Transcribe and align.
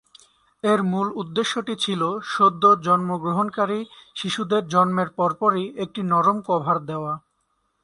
এর 0.63 0.79
মূল 0.83 1.07
উদ্দেশ্যটি 1.15 1.73
ছিল 1.83 2.01
সদ্য 2.31 2.63
জন্মগ্রহণকারী 2.85 3.79
শিশুদের 4.15 4.63
জন্মের 4.67 5.09
পরপরই 5.17 5.65
একটি 5.83 6.01
নরম 6.11 6.37
কভার 6.47 6.77
দেওয়া। 6.89 7.13